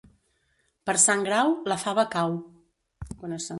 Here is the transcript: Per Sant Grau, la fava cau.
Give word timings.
Per 0.89 0.95
Sant 1.03 1.21
Grau, 1.27 1.53
la 1.73 1.79
fava 1.83 2.07
cau. 2.17 2.35